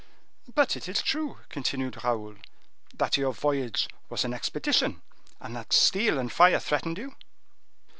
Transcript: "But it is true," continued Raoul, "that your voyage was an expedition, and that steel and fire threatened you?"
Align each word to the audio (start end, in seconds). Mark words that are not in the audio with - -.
"But 0.55 0.75
it 0.75 0.87
is 0.89 0.99
true," 1.03 1.41
continued 1.49 2.03
Raoul, 2.03 2.37
"that 2.95 3.17
your 3.17 3.33
voyage 3.33 3.87
was 4.09 4.25
an 4.25 4.33
expedition, 4.33 5.03
and 5.39 5.55
that 5.55 5.73
steel 5.73 6.17
and 6.17 6.31
fire 6.31 6.57
threatened 6.57 6.97
you?" 6.97 7.15